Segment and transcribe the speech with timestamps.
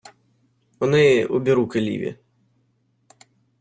[0.79, 2.17] У неї обіруки ліві.